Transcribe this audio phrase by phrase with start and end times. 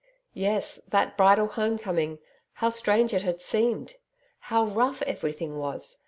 [0.33, 2.17] Yes that bridal homecoming
[2.53, 3.97] how strange it had seemed!
[4.39, 5.97] How rough everything was!